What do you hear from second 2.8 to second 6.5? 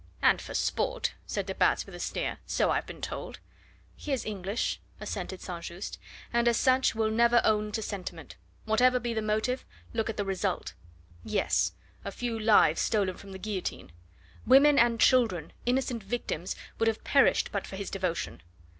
been told." "He is English," assented St. Just, "and